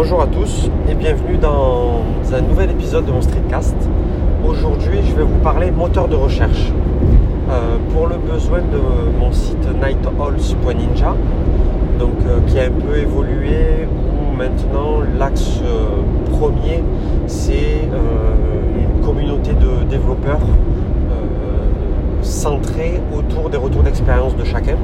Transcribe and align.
Bonjour 0.00 0.22
à 0.22 0.28
tous 0.28 0.70
et 0.88 0.94
bienvenue 0.94 1.38
dans 1.38 2.04
un 2.32 2.40
nouvel 2.42 2.70
épisode 2.70 3.04
de 3.04 3.10
mon 3.10 3.20
streetcast. 3.20 3.74
Aujourd'hui, 4.46 5.00
je 5.04 5.12
vais 5.16 5.24
vous 5.24 5.40
parler 5.40 5.72
moteur 5.72 6.06
de 6.06 6.14
recherche. 6.14 6.70
Euh, 7.50 7.78
pour 7.92 8.06
le 8.06 8.14
besoin 8.14 8.60
de 8.60 8.78
mon 9.18 9.32
site 9.32 9.66
nighthalls.ninja, 9.74 11.16
donc 11.98 12.14
euh, 12.28 12.38
qui 12.46 12.60
a 12.60 12.66
un 12.66 12.70
peu 12.70 12.96
évolué, 12.96 13.88
où 13.90 14.36
maintenant 14.36 15.00
l'axe 15.18 15.60
euh, 15.64 15.88
premier 16.30 16.84
c'est 17.26 17.88
une 18.78 19.04
communauté 19.04 19.50
de 19.54 19.84
développeurs 19.90 20.46
centrée 22.22 23.00
autour 23.12 23.50
des 23.50 23.56
retours 23.56 23.82
d'expérience 23.82 24.36
de 24.36 24.44
chacun 24.44 24.76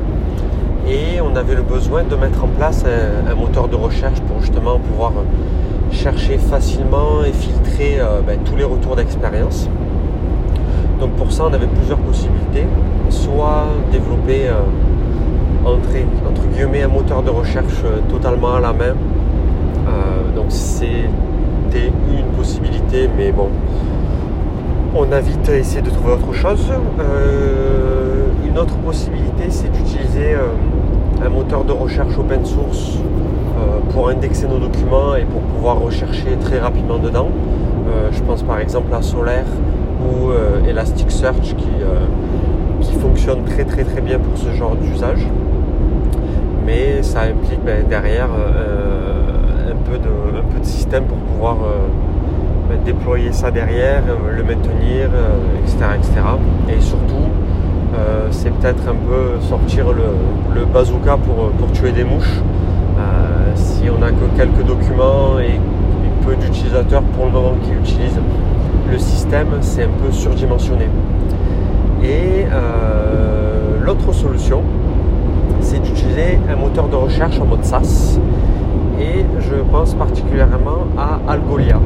et 0.87 1.21
on 1.21 1.35
avait 1.37 1.55
le 1.55 1.63
besoin 1.63 2.05
de 2.05 2.15
mettre 2.15 2.45
en 2.45 2.49
place 2.49 2.85
un, 2.85 3.35
moteur 3.35 3.69
de 3.69 3.77
recherche 3.77 4.21
pour 4.21 4.41
justement 4.41 4.79
pouvoir 4.79 5.13
chercher 5.91 6.39
facilement 6.39 7.25
et 7.25 7.33
filtrer 7.33 8.01
euh, 8.01 8.21
ben, 8.27 8.39
tous 8.45 8.57
les 8.57 8.65
retours 8.65 8.97
d'expérience. 8.97 9.69
Donc 11.01 11.13
pour 11.13 11.33
ça, 11.33 11.45
on 11.49 11.53
avait 11.53 11.67
plusieurs 11.67 11.99
possibilités. 11.99 12.67
Soit 13.09 13.67
développer 13.93 14.49
euh, 14.49 14.61
entre, 15.65 16.47
guillemets 16.55 16.83
un 16.83 16.89
moteur 16.89 17.23
de 17.23 17.31
recherche 17.31 17.83
euh, 17.85 18.01
totalement 18.11 18.55
à 18.55 18.61
la 18.61 18.73
main. 18.73 18.95
donc 20.35 20.47
c'était 20.51 21.93
une 22.11 22.27
possibilité, 22.37 23.09
mais 23.17 23.31
bon, 23.33 23.49
on 24.95 25.11
a 25.13 25.21
vite 25.21 25.49
essayé 25.49 25.81
de 25.81 25.91
trouver 25.91 26.15
autre 26.15 26.33
chose. 26.33 26.73
une 28.47 28.59
autre 28.59 28.77
possibilité, 28.79 29.45
c'est 29.51 29.71
d'utiliser 29.71 30.37
un 31.25 31.29
moteur 31.31 31.65
de 31.65 31.73
recherche 31.73 32.19
open 32.19 32.45
source 32.45 32.99
euh, 32.99 33.81
pour 33.93 34.09
indexer 34.09 34.47
nos 34.47 34.59
documents 34.59 35.15
et 35.17 35.25
pour 35.25 35.41
pouvoir 35.41 35.81
rechercher 35.81 36.37
très 36.43 36.59
rapidement 36.59 36.99
dedans. 36.99 37.29
Euh, 37.89 38.09
je 38.13 38.23
pense 38.23 38.43
par 38.43 38.59
exemple 38.59 38.93
à 38.95 39.01
Solaire 39.01 39.47
ou 40.01 40.31
euh, 40.31 40.65
Elasticsearch 40.69 41.55
qui, 41.57 41.69
qui 42.81 42.93
fonctionne 42.95 43.45
très 43.45 43.65
très 43.65 43.85
très 43.85 44.01
bien 44.01 44.19
pour 44.19 44.37
ce 44.37 44.53
genre 44.53 44.77
d'usage. 44.77 45.27
Mais 46.67 47.03
ça 47.03 47.23
implique 47.23 47.63
ben, 47.65 47.87
derrière 47.89 48.29
un, 48.31 49.77
peu 49.91 49.99
de, 49.99 50.39
un 50.39 50.53
peu 50.53 50.61
de 50.61 50.65
système 50.65 51.05
pour 51.05 51.19
pouvoir 51.19 51.57
ben, 52.69 52.79
déployer 52.85 53.33
ça 53.33 53.51
derrière, 53.51 54.03
le 54.35 54.43
maintenir, 54.43 55.11
etc., 55.63 55.77
etc. 55.99 56.13
Et 56.71 56.81
surtout, 56.81 57.29
euh, 57.95 58.29
c'est 58.31 58.51
peut-être 58.51 58.83
un 58.89 58.95
peu 58.95 59.41
sortir 59.41 59.87
le, 59.93 60.65
bazooka 60.65 61.17
pour, 61.17 61.73
tuer 61.73 61.93
des 61.93 62.05
mouches. 62.05 62.41
Euh, 62.99 63.53
si 63.55 63.85
on 63.91 63.99
n'a 63.99 64.11
que 64.11 64.25
quelques 64.37 64.65
documents 64.65 65.39
et, 65.39 65.61
peu 66.25 66.37
d'utilisateurs 66.37 67.03
pour 67.03 67.27
le 67.27 67.33
moment 67.33 67.53
qui 67.63 67.73
utilisent 67.73 68.19
le 68.91 68.99
système, 68.99 69.49
c'est 69.61 69.83
un 69.83 69.91
peu 70.03 70.11
surdimensionné. 70.11 70.87
Et 72.03 72.47
euh, 72.51 73.79
l'autre 73.83 74.11
solution, 74.15 74.63
c'est 75.61 75.83
d'utiliser 75.83 76.39
un 76.51 76.57
moteur 76.57 76.89
de 76.89 76.97
recherche 76.97 77.39
en 77.41 77.45
mode 77.45 77.63
SaaS. 77.63 78.19
Et 78.99 79.27
je 79.39 79.57
pense 79.71 79.93
particulièrement 79.93 80.87
à 80.97 81.21
Algolia. 81.31 81.79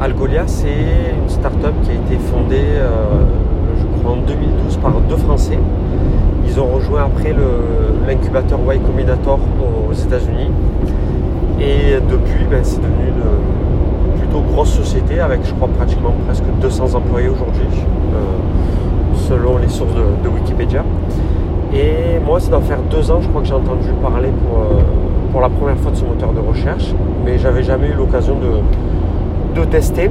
Algolia, 0.00 0.44
c'est 0.46 0.68
une 1.20 1.28
startup 1.28 1.74
qui 1.82 1.90
a 1.90 1.94
été 1.94 2.16
fondée 2.30 2.62
en 4.04 4.16
2012 4.16 4.76
par 4.78 4.92
deux 5.08 5.16
Français. 5.16 5.58
Ils 6.46 6.60
ont 6.60 6.66
rejoint 6.66 7.04
après 7.04 7.34
l'incubateur 8.06 8.58
Y 8.72 8.80
Combinator 8.80 9.38
aux 9.88 9.92
États-Unis. 9.92 10.50
Et 11.60 12.00
depuis, 12.10 12.44
ben, 12.50 12.60
c'est 12.62 12.80
devenu 12.80 13.08
une 13.08 14.18
plutôt 14.18 14.40
grosse 14.40 14.70
société 14.70 15.20
avec, 15.20 15.44
je 15.44 15.54
crois, 15.54 15.68
pratiquement 15.68 16.14
presque 16.26 16.44
200 16.60 16.94
employés 16.94 17.28
aujourd'hui, 17.28 17.66
euh, 17.72 19.16
selon 19.28 19.58
les 19.58 19.68
sources 19.68 19.94
de, 19.94 20.28
Wikipédia. 20.28 20.84
Et 21.72 22.18
moi, 22.24 22.40
ça 22.40 22.50
doit 22.50 22.60
faire 22.60 22.80
deux 22.90 23.10
ans, 23.10 23.20
je 23.20 23.28
crois 23.28 23.40
que 23.40 23.48
j'ai 23.48 23.54
entendu 23.54 23.88
parler 24.02 24.28
pour, 24.28 24.58
euh, 24.58 24.82
pour 25.32 25.40
la 25.40 25.48
première 25.48 25.76
fois 25.78 25.90
de 25.90 25.96
ce 25.96 26.04
moteur 26.04 26.32
de 26.32 26.40
recherche, 26.40 26.94
mais 27.24 27.38
j'avais 27.38 27.62
jamais 27.62 27.88
eu 27.88 27.94
l'occasion 27.94 28.36
de, 28.38 29.60
de 29.60 29.64
tester. 29.64 30.10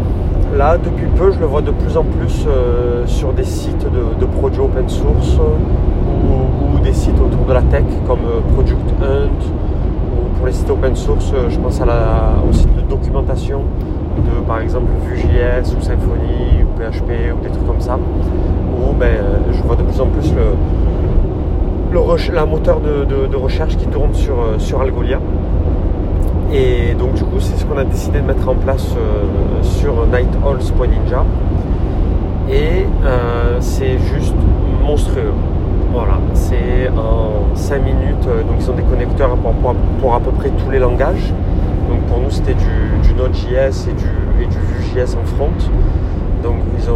Là, 0.57 0.77
depuis 0.77 1.07
peu, 1.07 1.31
je 1.31 1.39
le 1.39 1.47
vois 1.47 1.61
de 1.61 1.71
plus 1.71 1.97
en 1.97 2.03
plus 2.03 2.45
euh, 2.47 3.07
sur 3.07 3.33
des 3.33 3.43
sites 3.43 3.87
de, 4.19 4.25
projets 4.25 4.59
open 4.59 4.87
source 4.87 5.39
ou, 5.39 6.77
des 6.83 6.93
sites 6.93 7.19
autour 7.19 7.45
de 7.47 7.53
la 7.53 7.63
tech 7.63 7.85
comme 8.05 8.19
euh, 8.19 8.39
Project 8.53 8.79
Hunt 9.01 9.45
ou 10.11 10.29
pour 10.37 10.45
les 10.45 10.53
sites 10.53 10.69
open 10.69 10.95
source, 10.95 11.31
euh, 11.33 11.49
je 11.49 11.57
pense 11.57 11.81
à 11.81 11.85
la, 11.85 12.35
au 12.47 12.53
site 12.53 12.71
de 12.75 12.81
documentation 12.81 13.61
de 14.17 14.45
par 14.45 14.59
exemple 14.59 14.91
Vue.js 15.07 15.73
ou 15.75 15.81
Symfony 15.81 16.63
ou 16.63 16.67
PHP 16.77 17.33
ou 17.35 17.41
des 17.43 17.49
trucs 17.49 17.65
comme 17.65 17.81
ça 17.81 17.97
où 17.97 18.93
ben, 18.93 19.17
je 19.51 19.59
vois 19.63 19.75
de 19.75 19.81
plus 19.81 19.99
en 19.99 20.05
plus 20.05 20.35
le, 20.35 20.53
la 22.31 22.45
moteur 22.45 22.79
de, 22.79 23.35
recherche 23.35 23.75
qui 23.75 23.87
tourne 23.87 24.13
sur, 24.13 24.35
sur 24.59 24.81
Algolia. 24.81 25.19
Et 26.53 26.93
donc 26.93 27.15
du 27.15 27.23
coup, 27.23 27.39
c'est 27.39 27.57
ce 27.57 27.62
a 27.77 27.83
décidé 27.83 28.19
de 28.19 28.25
mettre 28.25 28.47
en 28.47 28.55
place 28.55 28.87
euh, 28.97 29.63
sur 29.63 30.05
Nighthawls.ninja. 30.07 31.23
Et 32.49 32.85
euh, 33.05 33.57
c'est 33.59 33.97
juste 33.99 34.35
monstrueux. 34.83 35.33
Voilà, 35.91 36.19
c'est 36.33 36.89
en 36.89 37.55
5 37.55 37.83
minutes. 37.83 38.27
Euh, 38.27 38.43
donc 38.43 38.57
ils 38.59 38.69
ont 38.69 38.75
des 38.75 38.83
connecteurs 38.83 39.35
pour, 39.99 40.15
à 40.15 40.19
peu 40.19 40.31
près 40.31 40.49
tous 40.49 40.69
les 40.71 40.79
langages. 40.79 41.33
Donc 41.89 42.01
pour 42.07 42.19
nous, 42.19 42.31
c'était 42.31 42.55
du, 42.55 43.13
Node.js 43.15 43.87
et 43.89 43.93
du, 43.93 44.43
et 44.43 44.47
du 44.47 44.57
Vue.js 44.57 45.15
en 45.15 45.25
front. 45.25 45.51
Donc 46.41 46.55
ils 46.77 46.89
ont 46.89 46.93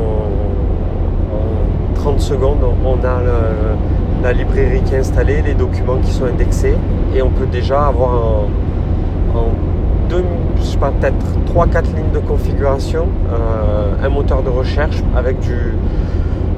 en 1.31 1.93
30 1.95 2.19
secondes, 2.19 2.57
on 2.83 3.05
a 3.05 3.21
la 4.23 4.33
librairie 4.33 4.81
qui 4.81 4.95
est 4.95 4.99
installée, 4.99 5.43
les 5.43 5.53
documents 5.53 5.97
qui 5.97 6.11
sont 6.11 6.25
indexés 6.25 6.75
et 7.15 7.21
on 7.21 7.29
peut 7.29 7.45
déjà 7.45 7.85
avoir 7.85 8.13
un 8.13 8.67
en 9.37 9.51
deux, 10.09 10.23
je 10.59 10.65
sais 10.65 10.77
pas, 10.77 10.91
peut-être 10.91 11.25
3-4 11.53 11.95
lignes 11.95 12.11
de 12.13 12.19
configuration, 12.19 13.07
euh, 13.31 14.05
un 14.05 14.09
moteur 14.09 14.43
de 14.43 14.49
recherche 14.49 15.03
avec 15.15 15.39
du, 15.39 15.73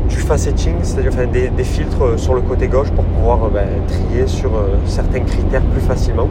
du 0.09 0.15
facetting, 0.15 0.75
c'est-à-dire 0.81 1.11
des, 1.27 1.63
filtres 1.63 2.17
sur 2.17 2.33
le 2.33 2.41
côté 2.41 2.67
gauche 2.67 2.89
pour 2.91 3.03
pouvoir 3.05 3.45
euh, 3.45 3.49
ben, 3.53 3.67
trier 3.88 4.27
sur 4.27 4.55
euh, 4.55 4.75
certains 4.85 5.21
critères 5.21 5.63
plus 5.63 5.81
facilement. 5.81 6.27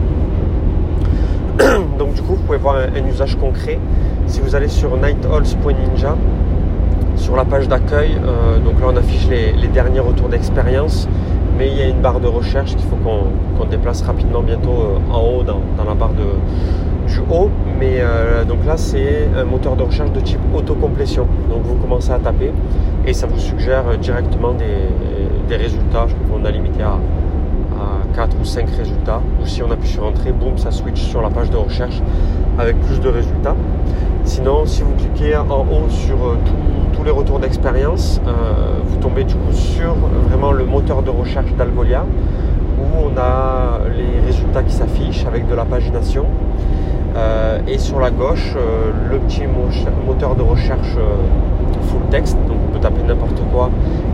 Donc 1.97 2.13
du 2.13 2.21
coup, 2.21 2.35
vous 2.35 2.43
pouvez 2.43 2.57
voir 2.57 2.75
un, 2.75 3.07
usage 3.07 3.35
concret. 3.35 3.79
Si 4.27 4.41
vous 4.41 4.55
allez 4.55 4.67
sur 4.67 4.95
nighthalls.ninja, 4.97 6.15
sur 7.15 7.35
la 7.35 7.43
page 7.43 7.67
d'accueil, 7.67 8.15
donc 8.63 8.79
là 8.79 8.87
on 8.93 8.95
affiche 8.95 9.27
les 9.27 9.67
derniers 9.67 9.99
retours 9.99 10.29
d'expérience 10.29 11.09
mais 11.59 11.67
il 11.67 11.77
y 11.77 11.81
a 11.81 11.87
une 11.89 11.99
barre 11.99 12.21
de 12.21 12.27
recherche 12.27 12.73
qu'il 12.73 12.87
faut 12.87 12.95
qu'on 12.95 13.65
déplace 13.65 14.01
rapidement 14.01 14.41
bientôt 14.41 14.69
euh, 14.69 15.13
en 15.13 15.19
haut 15.19 15.43
dans, 15.43 15.59
la 15.85 15.93
barre 15.93 16.13
de, 16.13 17.11
du 17.11 17.19
haut. 17.29 17.49
Mais 17.77 17.97
euh, 17.99 18.45
donc 18.45 18.65
là 18.65 18.77
c'est 18.77 19.27
un 19.37 19.43
moteur 19.43 19.75
de 19.75 19.83
recherche 19.83 20.11
de 20.13 20.21
type 20.21 20.39
autocomplétion. 20.55 21.27
Donc 21.49 21.63
vous 21.63 21.75
commencez 21.75 22.11
à 22.11 22.19
taper 22.19 22.53
et 23.05 23.13
ça 23.13 23.27
vous 23.27 23.37
suggère 23.37 23.97
directement 23.97 24.53
des, 24.53 25.57
résultats. 25.57 26.05
Je 26.07 26.13
crois 26.15 26.39
qu'on 26.39 26.45
a 26.45 26.51
limité 26.51 26.81
à, 26.81 26.97
4 28.15 28.35
ou 28.39 28.45
5 28.45 28.69
résultats. 28.77 29.21
Ou 29.41 29.45
si 29.45 29.61
on 29.61 29.71
appuie 29.71 29.87
sur 29.87 30.05
entrée, 30.05 30.31
boum, 30.31 30.57
ça 30.57 30.71
switch 30.71 31.01
sur 31.01 31.21
la 31.21 31.29
page 31.29 31.49
de 31.49 31.57
recherche 31.57 32.01
avec 32.57 32.79
plus 32.81 32.99
de 32.99 33.09
résultats. 33.09 33.55
Sinon, 34.23 34.65
si 34.65 34.83
vous 34.83 34.93
cliquez 34.93 35.35
en 35.35 35.61
haut 35.61 35.89
sur 35.89 36.15
euh, 36.15 36.37
tous 36.99 37.05
les 37.05 37.11
retours 37.11 37.39
d'expérience, 37.39 38.19
vous 38.83 38.97
tombez 38.97 39.23
du 39.23 39.35
coup 39.35 39.53
sur 39.53 39.95
vraiment 40.27 40.51
le 40.51 40.65
moteur 40.65 41.01
de 41.01 41.09
recherche 41.09 41.53
d'Algolia 41.53 42.05
où 42.77 43.05
on 43.05 43.17
a 43.17 43.79
les 43.95 44.19
résultats 44.25 44.63
qui 44.63 44.73
s'affichent 44.73 45.25
avec 45.25 45.47
de 45.47 45.55
la 45.55 45.63
pagination. 45.63 46.25
Euh, 47.15 47.59
et 47.67 47.77
sur 47.77 48.01
la 48.01 48.11
gauche, 48.11 48.53
euh, 48.57 48.91
le 49.09 49.17
petit 49.19 49.43
moteur 50.05 50.35
de 50.35 50.41
recherche 50.41 50.95
euh, 50.97 51.87
full 51.89 52.01
text. 52.11 52.37
Donc 52.47 52.57
on 52.67 52.73
peut 52.73 52.79
taper 52.79 53.01
n'importe 53.01 53.41
quoi 53.51 53.69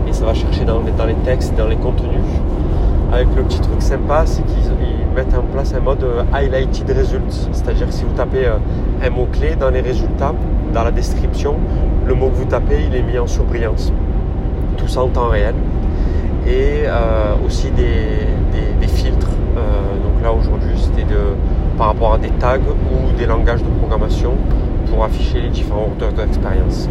et 0.08 0.12
ça 0.12 0.24
va 0.24 0.34
chercher 0.34 0.64
dans, 0.64 0.80
dans 0.96 1.04
les 1.06 1.14
textes, 1.24 1.56
dans 1.56 1.66
les 1.66 1.76
contenus. 1.76 2.20
Avec 3.12 3.26
le 3.36 3.42
petit 3.42 3.60
truc 3.60 3.82
sympa, 3.82 4.22
c'est 4.26 4.42
qu'ils 4.46 4.72
mettent 5.14 5.36
en 5.36 5.42
place 5.52 5.74
un 5.74 5.80
mode 5.80 6.04
highlighted 6.32 6.88
results. 6.96 7.48
C'est-à-dire 7.52 7.88
si 7.90 8.04
vous 8.04 8.14
tapez 8.16 8.46
un 9.04 9.10
mot-clé 9.10 9.56
dans 9.56 9.70
les 9.70 9.80
résultats, 9.80 10.34
dans 10.76 10.84
la 10.84 10.90
description, 10.90 11.54
le 12.06 12.14
mot 12.14 12.28
que 12.28 12.34
vous 12.34 12.44
tapez, 12.44 12.76
il 12.86 12.94
est 12.94 13.02
mis 13.02 13.18
en 13.18 13.26
surbrillance 13.26 13.94
tout 14.76 14.86
ça 14.86 15.00
en 15.00 15.08
temps 15.08 15.28
réel. 15.28 15.54
Et 16.46 16.82
euh, 16.84 17.34
aussi 17.46 17.70
des, 17.70 18.86
filtres. 18.86 19.30
Euh, 19.56 19.60
donc 20.04 20.22
là 20.22 20.32
aujourd'hui 20.32 20.76
c'était 20.76 21.04
de, 21.04 21.18
par 21.78 21.88
rapport 21.88 22.12
à 22.12 22.18
des 22.18 22.28
tags 22.28 22.58
ou 22.58 23.16
des 23.18 23.24
langages 23.24 23.62
de 23.62 23.68
programmation 23.80 24.32
pour 24.90 25.02
afficher 25.02 25.40
les 25.40 25.48
différents 25.48 25.88
auteurs 25.96 26.12
d'expérience. 26.12 26.90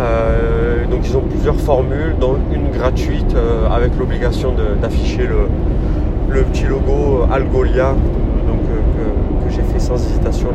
Euh, 0.00 0.86
donc 0.90 1.00
ils 1.06 1.16
ont 1.16 1.20
plusieurs 1.20 1.60
formules, 1.60 2.16
dont 2.18 2.36
une 2.52 2.70
gratuite 2.70 3.36
avec 3.70 3.96
l'obligation 3.98 4.54
d'afficher 4.80 5.28
le, 5.28 6.42
petit 6.44 6.64
logo 6.64 7.26
Algolia 7.30 7.94
j'ai 9.50 9.62
fait 9.62 9.78
sans 9.78 9.94
hésitation 9.94 10.48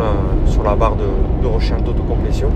sur 0.45 0.63
la 0.63 0.75
barre 0.75 0.95
de, 0.95 1.47
recherche 1.47 1.83
d'autocomplétion. 1.83 2.49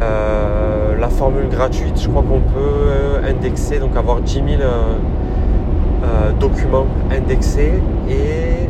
Euh, 0.00 0.96
la 0.98 1.08
formule 1.08 1.48
gratuite, 1.48 2.00
je 2.00 2.08
crois 2.08 2.22
qu'on 2.22 2.40
peut 2.40 3.26
indexer, 3.28 3.78
donc 3.78 3.96
avoir 3.96 4.20
10 4.20 4.34
000 4.34 4.46
documents 6.40 6.86
indexés 7.10 7.74
et 8.08 8.68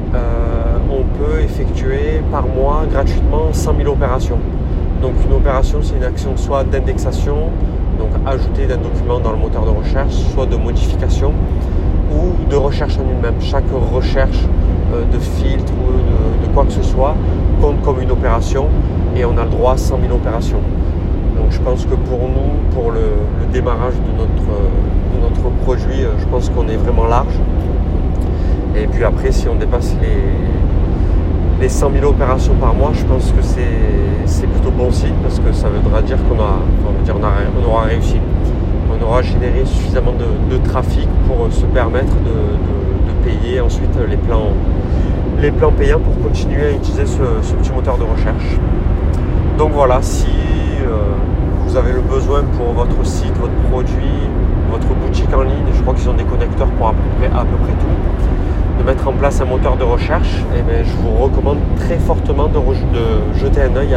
on 0.91 1.05
peut 1.19 1.41
effectuer 1.43 2.23
par 2.31 2.47
mois 2.47 2.85
gratuitement 2.91 3.53
100 3.53 3.77
000 3.77 3.93
opérations. 3.93 4.39
Donc 5.03 5.13
une 5.25 5.33
opération, 5.33 5.81
c'est 5.83 5.97
une 5.97 6.05
action 6.05 6.37
soit 6.37 6.65
d'indexation, 6.65 7.51
donc 7.99 8.11
ajouter 8.27 8.67
d'un 8.67 8.79
document 8.79 9.21
dans 9.21 9.33
le 9.33 9.39
moteur 9.39 9.65
de 9.65 9.71
recherche, 9.71 10.15
soit 10.35 10.47
de 10.47 10.57
modification 10.57 11.33
ou 12.13 12.51
de 12.51 12.57
recherche 12.57 12.97
en 12.99 13.09
elle-même. 13.11 13.41
Chaque 13.41 13.65
recherche 13.93 14.45
euh, 14.95 15.05
de 15.13 15.19
filtre 15.19 15.73
ou 15.73 16.47
de, 16.47 16.53
quoi 16.53 16.65
que 16.65 16.73
ce 16.73 16.83
soit 16.83 17.15
compte 17.61 17.81
comme 17.83 18.01
une 18.01 18.11
opération 18.11 18.67
et 19.17 19.25
on 19.25 19.37
a 19.37 19.45
le 19.45 19.51
droit 19.51 19.73
à 19.73 19.77
100 19.77 19.99
000 20.01 20.15
opérations. 20.15 20.61
Donc 21.37 21.51
je 21.51 21.59
pense 21.61 21.85
que 21.85 21.95
pour 21.95 22.21
nous, 22.21 22.75
pour 22.75 22.91
le, 22.91 23.13
démarrage 23.53 23.95
de 23.95 24.19
notre, 24.19 25.31
notre 25.31 25.57
produit, 25.65 26.05
euh, 26.05 26.11
je 26.19 26.27
pense 26.27 26.51
qu'on 26.51 26.69
est 26.69 26.77
vraiment 26.77 27.07
large. 27.07 27.35
Et 28.77 28.87
puis 28.87 29.03
après, 29.05 29.33
si 29.33 29.49
on 29.49 29.55
dépasse 29.55 29.97
les, 30.01 31.61
les 31.61 31.69
100 31.69 31.91
000 31.93 32.05
opérations 32.07 32.55
par 32.55 32.75
mois, 32.75 32.91
je 32.95 33.05
pense 33.05 33.33
que 33.33 33.43
c'est 33.43 34.47
plutôt 34.47 34.71
bon 34.71 34.93
signe 34.93 35.15
parce 35.23 35.41
que 35.41 35.53
ça 35.53 35.69
voudra 35.69 36.03
dire 36.03 36.19
qu'on 36.29 36.37
on 36.37 37.69
aura 37.69 37.83
réussi. 37.83 38.17
On 38.91 39.05
aura 39.05 39.23
généré 39.23 39.65
suffisamment 39.65 40.13
de, 40.13 40.57
trafic 40.69 41.09
pour 41.27 41.53
se 41.53 41.65
permettre 41.67 42.15
de, 42.15 42.69
payer 43.25 43.61
ensuite 43.61 43.91
les 44.09 44.17
plans, 44.17 44.53
les 45.41 45.51
plans 45.51 45.73
payants 45.73 45.99
pour 45.99 46.17
continuer 46.23 46.67
à 46.67 46.71
utiliser 46.71 47.05
ce, 47.05 47.53
petit 47.55 47.73
moteur 47.73 47.99
de 47.99 48.05
recherche. 48.05 48.59
Donc 49.59 49.73
voilà, 49.73 50.01
si 50.03 50.29
euh, 50.87 50.99
vous 51.67 51.77
avez 51.77 51.93
le 51.93 52.01
besoin 52.01 52.45
pour 52.57 52.73
votre 52.73 53.05
site, 53.05 53.37
votre 53.39 53.61
produit, 53.71 54.21
votre 54.71 54.87
boutique 54.95 55.35
en 55.35 55.43
ligne, 55.43 55.67
je 55.75 55.83
crois 55.83 55.95
qu'ils 55.95 56.09
ont 56.09 56.15
des 56.15 56.25
connecteurs 56.25 56.69
pour 56.69 56.89
à 56.89 56.93
peu 56.93 56.99
près, 57.19 57.27
à 57.27 57.43
tout 57.43 58.79
de 58.79 58.85
mettre 58.85 59.09
en 59.09 59.13
place 59.13 59.41
un 59.41 59.45
moteur 59.47 59.77
de 59.77 59.85
recherche, 59.85 60.45
eh 60.55 60.85
je 60.85 60.93
vous 61.03 61.23
recommande 61.25 61.59
très 61.77 61.99
fortement 61.99 62.47
de, 62.47 62.59
jeter 63.39 63.63
un 63.63 63.77
œil 63.77 63.97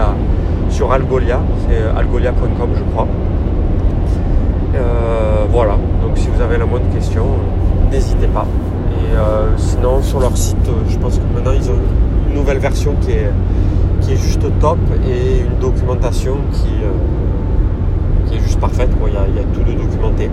sur 0.69 0.91
Algolia, 0.91 1.39
c'est 1.67 1.77
euh, 1.77 1.95
algolia.com 1.95 2.69
je 2.75 2.83
crois. 2.91 3.07
Euh, 4.75 5.31
voilà, 5.51 5.77
donc 6.01 6.18
si 6.18 6.30
vous 6.30 6.42
avez 6.42 6.57
la 6.57 6.65
moindre 6.65 6.89
question, 6.94 7.25
n'hésitez 7.92 8.27
pas. 8.27 8.45
Et 8.92 9.15
euh, 9.15 9.57
sinon 9.57 10.01
sur 10.01 10.21
leur 10.21 10.36
site, 10.38 10.57
je 10.88 10.98
pense 10.98 11.18
que 11.18 11.24
maintenant 11.36 11.51
ils 11.51 11.69
ont 11.69 11.75
une 12.30 12.36
nouvelle 12.36 12.59
version 12.59 12.95
qui 13.01 13.12
est, 13.12 13.31
juste 14.15 14.42
top 14.59 14.77
et 15.07 15.39
une 15.39 15.57
documentation 15.59 16.36
qui, 16.51 16.69
qui 18.25 18.36
est 18.36 18.39
juste 18.39 18.59
parfaite. 18.59 18.89
Il 19.07 19.13
y 19.13 19.39
a 19.39 19.44
tout 19.53 19.62
de 19.62 19.74
documenté. 19.74 20.30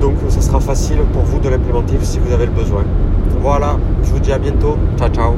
Donc 0.00 0.14
ça 0.28 0.40
sera 0.40 0.60
facile 0.60 0.98
pour 1.12 1.22
vous 1.22 1.38
de 1.40 1.48
l'implémenter 1.48 1.94
si 2.02 2.18
vous 2.18 2.32
avez 2.32 2.46
le 2.46 2.52
besoin. 2.52 2.84
Voilà, 3.40 3.76
je 4.04 4.10
vous 4.10 4.20
dis 4.20 4.32
à 4.32 4.38
bientôt. 4.38 4.76
Ciao 4.96 5.08
ciao 5.08 5.34